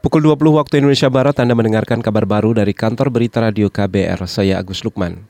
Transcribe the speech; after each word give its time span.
Pukul 0.00 0.24
20 0.24 0.56
waktu 0.56 0.80
Indonesia 0.80 1.12
Barat 1.12 1.36
Anda 1.44 1.52
mendengarkan 1.52 2.00
kabar 2.00 2.24
baru 2.24 2.56
dari 2.56 2.72
kantor 2.72 3.12
berita 3.12 3.44
radio 3.44 3.68
KBR. 3.68 4.24
Saya 4.24 4.56
Agus 4.56 4.80
Lukman. 4.80 5.28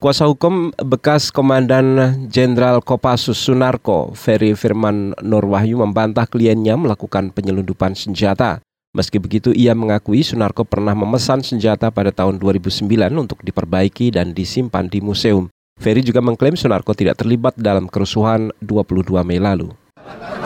Kuasa 0.00 0.24
hukum 0.24 0.72
bekas 0.80 1.28
Komandan 1.28 2.24
Jenderal 2.32 2.80
Kopassus 2.80 3.36
Sunarko, 3.36 4.16
Ferry 4.16 4.56
Firman 4.56 5.12
Nurwahyu 5.20 5.84
membantah 5.84 6.24
kliennya 6.24 6.80
melakukan 6.80 7.28
penyelundupan 7.28 7.92
senjata. 7.92 8.64
Meski 8.96 9.20
begitu, 9.20 9.52
ia 9.52 9.76
mengakui 9.76 10.24
Sunarko 10.24 10.64
pernah 10.64 10.96
memesan 10.96 11.44
senjata 11.44 11.92
pada 11.92 12.08
tahun 12.08 12.40
2009 12.40 12.88
untuk 13.20 13.44
diperbaiki 13.44 14.16
dan 14.16 14.32
disimpan 14.32 14.88
di 14.88 15.04
museum. 15.04 15.52
Ferry 15.76 16.00
juga 16.00 16.24
mengklaim 16.24 16.56
Sunarko 16.56 16.96
tidak 16.96 17.20
terlibat 17.20 17.52
dalam 17.60 17.84
kerusuhan 17.84 18.48
22 18.64 19.12
Mei 19.28 19.36
lalu 19.36 19.76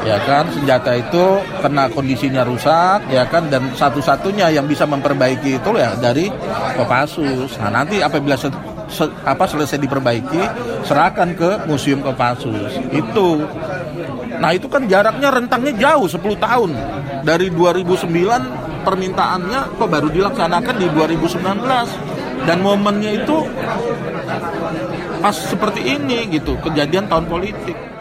ya 0.00 0.16
kan 0.24 0.48
senjata 0.48 0.96
itu 0.96 1.24
kena 1.60 1.92
kondisinya 1.92 2.42
rusak 2.44 3.04
ya 3.12 3.28
kan 3.28 3.52
dan 3.52 3.68
satu-satunya 3.76 4.48
yang 4.48 4.64
bisa 4.64 4.88
memperbaiki 4.88 5.60
itu 5.60 5.70
ya 5.76 5.92
dari 5.98 6.32
Kopassus. 6.76 7.60
Nah 7.60 7.68
nanti 7.68 8.00
apabila 8.00 8.38
se, 8.38 8.48
se, 8.88 9.04
apa 9.28 9.44
selesai 9.44 9.76
diperbaiki 9.76 10.42
serahkan 10.88 11.36
ke 11.36 11.50
Museum 11.68 12.00
Kopassus 12.00 12.80
itu. 12.90 13.44
Nah 14.40 14.50
itu 14.56 14.66
kan 14.72 14.88
jaraknya 14.88 15.28
rentangnya 15.28 15.72
jauh 15.76 16.08
10 16.08 16.24
tahun 16.40 16.70
dari 17.20 17.52
2009 17.52 18.08
permintaannya 18.80 19.60
kok 19.76 19.88
baru 19.92 20.08
dilaksanakan 20.08 20.74
di 20.80 20.88
2019 20.96 22.48
dan 22.48 22.58
momennya 22.64 23.20
itu 23.20 23.44
pas 25.20 25.36
seperti 25.36 25.84
ini 25.84 26.32
gitu 26.32 26.56
kejadian 26.64 27.04
tahun 27.12 27.28
politik. 27.28 27.99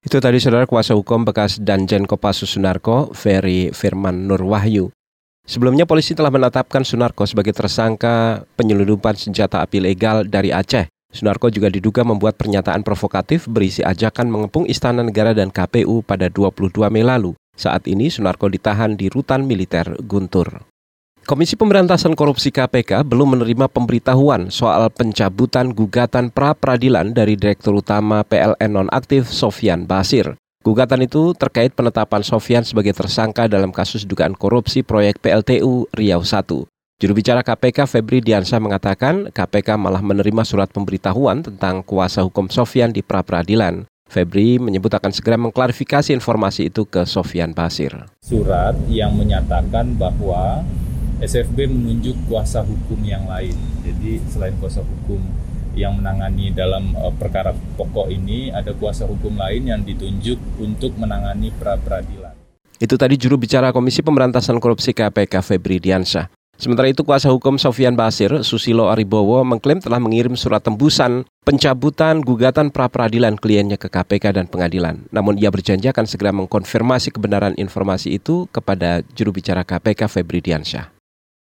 Itu 0.00 0.16
tadi 0.16 0.40
saudara 0.40 0.64
kuasa 0.64 0.96
hukum 0.96 1.28
bekas 1.28 1.60
Danjen 1.60 2.08
Kopassus 2.08 2.56
Sunarko, 2.56 3.12
Ferry 3.12 3.68
Firman 3.68 4.24
Nurwahyu. 4.24 4.88
Sebelumnya 5.44 5.84
polisi 5.84 6.16
telah 6.16 6.32
menetapkan 6.32 6.88
Sunarko 6.88 7.28
sebagai 7.28 7.52
tersangka 7.52 8.48
penyelundupan 8.56 9.12
senjata 9.20 9.60
api 9.60 9.76
legal 9.84 10.24
dari 10.24 10.56
Aceh. 10.56 10.88
Sunarko 11.12 11.52
juga 11.52 11.68
diduga 11.68 12.00
membuat 12.00 12.40
pernyataan 12.40 12.80
provokatif 12.80 13.44
berisi 13.44 13.84
ajakan 13.84 14.32
mengepung 14.32 14.64
Istana 14.64 15.04
Negara 15.04 15.36
dan 15.36 15.52
KPU 15.52 16.00
pada 16.00 16.32
22 16.32 16.88
Mei 16.88 17.04
lalu. 17.04 17.36
Saat 17.52 17.84
ini 17.84 18.08
Sunarko 18.08 18.48
ditahan 18.48 18.96
di 18.96 19.12
rutan 19.12 19.44
militer 19.44 20.00
Guntur. 20.00 20.69
Komisi 21.30 21.54
Pemberantasan 21.54 22.18
Korupsi 22.18 22.50
KPK 22.50 23.06
belum 23.06 23.38
menerima 23.38 23.70
pemberitahuan 23.70 24.50
soal 24.50 24.90
pencabutan 24.90 25.70
gugatan 25.70 26.26
pra-peradilan 26.26 27.14
dari 27.14 27.38
Direktur 27.38 27.78
Utama 27.78 28.26
PLN 28.26 28.66
Nonaktif 28.66 29.30
Sofian 29.30 29.86
Basir. 29.86 30.34
Gugatan 30.66 31.06
itu 31.06 31.30
terkait 31.38 31.70
penetapan 31.70 32.26
Sofian 32.26 32.66
sebagai 32.66 32.90
tersangka 32.98 33.46
dalam 33.46 33.70
kasus 33.70 34.02
dugaan 34.02 34.34
korupsi 34.34 34.82
proyek 34.82 35.22
PLTU 35.22 35.86
Riau 35.94 36.26
I. 36.26 36.66
Juru 36.98 37.12
bicara 37.14 37.46
KPK 37.46 37.86
Febri 37.86 38.18
Diansyah 38.18 38.58
mengatakan 38.58 39.30
KPK 39.30 39.78
malah 39.78 40.02
menerima 40.02 40.42
surat 40.42 40.66
pemberitahuan 40.74 41.46
tentang 41.46 41.86
kuasa 41.86 42.26
hukum 42.26 42.50
Sofian 42.50 42.90
di 42.90 43.06
pra-peradilan. 43.06 43.86
Febri 44.10 44.58
menyebut 44.58 44.90
akan 44.90 45.14
segera 45.14 45.38
mengklarifikasi 45.38 46.10
informasi 46.10 46.74
itu 46.74 46.82
ke 46.90 47.06
Sofian 47.06 47.54
Basir. 47.54 47.94
Surat 48.18 48.74
yang 48.90 49.14
menyatakan 49.14 49.94
bahwa 49.94 50.66
SFB 51.20 51.68
menunjuk 51.68 52.16
kuasa 52.26 52.64
hukum 52.64 53.00
yang 53.04 53.28
lain. 53.28 53.52
Jadi 53.84 54.20
selain 54.32 54.56
kuasa 54.56 54.80
hukum 54.80 55.20
yang 55.76 56.00
menangani 56.00 56.50
dalam 56.50 56.96
uh, 56.96 57.12
perkara 57.14 57.54
pokok 57.78 58.10
ini, 58.10 58.50
ada 58.50 58.74
kuasa 58.74 59.06
hukum 59.06 59.36
lain 59.38 59.70
yang 59.70 59.80
ditunjuk 59.84 60.40
untuk 60.58 60.96
menangani 60.98 61.52
pra 61.54 61.78
peradilan. 61.78 62.34
Itu 62.80 62.96
tadi 62.96 63.20
juru 63.20 63.36
bicara 63.36 63.70
Komisi 63.76 64.00
Pemberantasan 64.00 64.56
Korupsi 64.56 64.96
KPK 64.96 65.44
Febri 65.44 65.76
Diansyah. 65.76 66.32
Sementara 66.60 66.92
itu 66.92 67.00
kuasa 67.08 67.32
hukum 67.32 67.56
Sofian 67.56 67.96
Basir, 67.96 68.44
Susilo 68.44 68.92
Aribowo, 68.92 69.40
mengklaim 69.48 69.80
telah 69.80 69.96
mengirim 69.96 70.36
surat 70.36 70.60
tembusan 70.60 71.24
pencabutan 71.40 72.20
gugatan 72.20 72.68
pra-peradilan 72.68 73.40
kliennya 73.40 73.80
ke 73.80 73.88
KPK 73.88 74.36
dan 74.36 74.44
pengadilan. 74.44 75.08
Namun 75.08 75.40
ia 75.40 75.48
berjanji 75.48 75.88
akan 75.88 76.04
segera 76.04 76.36
mengkonfirmasi 76.36 77.16
kebenaran 77.16 77.56
informasi 77.56 78.12
itu 78.20 78.44
kepada 78.52 79.00
juru 79.16 79.40
bicara 79.40 79.64
KPK 79.64 80.04
Febri 80.12 80.44
Diansyah. 80.44 80.99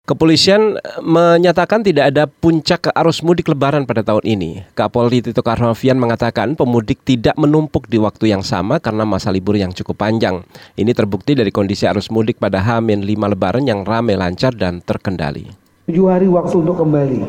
Kepolisian 0.05 0.77
eh, 0.77 1.01
menyatakan 1.01 1.81
tidak 1.81 2.13
ada 2.13 2.29
puncak 2.29 2.93
arus 2.93 3.25
mudik 3.25 3.49
lebaran 3.49 3.89
pada 3.89 4.05
tahun 4.05 4.21
ini. 4.38 4.61
Kapolri 4.77 5.25
Tito 5.25 5.41
Karnavian 5.41 5.97
mengatakan 5.97 6.53
pemudik 6.53 7.01
tidak 7.01 7.33
menumpuk 7.41 7.89
di 7.89 7.97
waktu 7.97 8.29
yang 8.29 8.45
sama 8.45 8.77
karena 8.77 9.01
masa 9.01 9.33
libur 9.33 9.57
yang 9.57 9.73
cukup 9.73 10.05
panjang. 10.05 10.45
Ini 10.77 10.93
terbukti 10.93 11.33
dari 11.33 11.49
kondisi 11.49 11.89
arus 11.89 12.13
mudik 12.13 12.38
pada 12.38 12.61
H-5 12.61 13.01
lebaran 13.17 13.66
yang 13.66 13.81
ramai 13.81 14.13
lancar 14.13 14.53
dan 14.53 14.85
terkendali. 14.85 15.49
Tujuh 15.89 16.05
hari 16.05 16.29
waktu 16.29 16.53
untuk 16.53 16.85
kembali. 16.85 17.22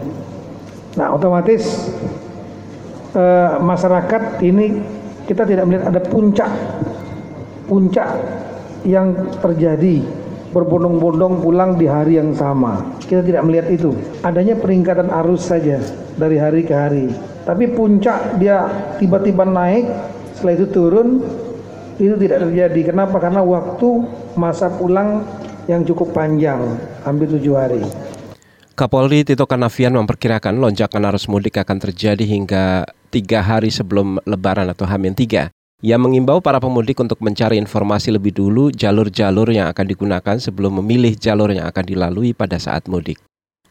Nah 1.00 1.16
otomatis 1.16 1.88
eh, 3.16 3.50
masyarakat 3.56 4.44
ini 4.44 4.84
kita 5.24 5.48
tidak 5.48 5.64
melihat 5.64 5.96
ada 5.96 6.00
puncak 6.04 6.52
puncak 7.72 8.20
yang 8.84 9.16
terjadi 9.40 10.25
berbondong-bondong 10.50 11.42
pulang 11.42 11.74
di 11.78 11.86
hari 11.88 12.18
yang 12.18 12.34
sama. 12.36 12.98
Kita 13.02 13.22
tidak 13.22 13.42
melihat 13.46 13.66
itu. 13.72 13.90
Adanya 14.22 14.54
peningkatan 14.58 15.10
arus 15.24 15.48
saja 15.48 15.80
dari 16.14 16.36
hari 16.38 16.62
ke 16.62 16.74
hari. 16.74 17.06
Tapi 17.46 17.70
puncak 17.70 18.42
dia 18.42 18.66
tiba-tiba 18.98 19.46
naik, 19.46 19.86
setelah 20.34 20.54
itu 20.58 20.66
turun, 20.70 21.08
itu 21.96 22.14
tidak 22.18 22.50
terjadi. 22.50 22.80
Kenapa? 22.92 23.16
Karena 23.22 23.40
waktu 23.40 23.88
masa 24.34 24.68
pulang 24.74 25.22
yang 25.66 25.82
cukup 25.82 26.12
panjang, 26.12 26.62
hampir 27.02 27.26
tujuh 27.30 27.54
hari. 27.54 27.82
Kapolri 28.76 29.24
Tito 29.24 29.48
Karnavian 29.48 29.96
memperkirakan 29.96 30.60
lonjakan 30.60 31.08
arus 31.08 31.32
mudik 31.32 31.56
akan 31.56 31.80
terjadi 31.80 32.20
hingga 32.28 32.84
tiga 33.08 33.40
hari 33.40 33.72
sebelum 33.72 34.20
Lebaran 34.28 34.68
atau 34.68 34.84
Hamin 34.84 35.16
3. 35.16 35.55
Ia 35.84 36.00
mengimbau 36.00 36.40
para 36.40 36.56
pemudik 36.56 36.96
untuk 37.04 37.20
mencari 37.20 37.60
informasi 37.60 38.08
lebih 38.08 38.32
dulu 38.32 38.72
jalur-jalur 38.72 39.52
yang 39.52 39.68
akan 39.68 39.84
digunakan 39.84 40.36
sebelum 40.40 40.80
memilih 40.80 41.12
jalur 41.20 41.52
yang 41.52 41.68
akan 41.68 41.84
dilalui 41.84 42.32
pada 42.32 42.56
saat 42.56 42.88
mudik. 42.88 43.20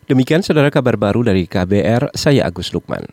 Demikian 0.05 0.45
saudara 0.45 0.69
kabar 0.69 1.01
baru 1.01 1.25
dari 1.25 1.49
KBR, 1.49 2.13
saya 2.13 2.45
Agus 2.45 2.69
Lukman. 2.77 3.09